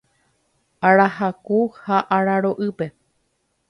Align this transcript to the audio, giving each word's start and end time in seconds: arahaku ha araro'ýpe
arahaku 0.89 1.59
ha 1.83 2.01
araro'ýpe 2.19 2.93